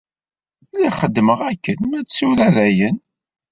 Lliɣ 0.71 0.93
xeddmeɣ 1.01 1.39
akken, 1.51 1.79
ma 1.89 1.99
d 2.05 2.07
tura 2.15 2.47
dayen. 2.55 2.97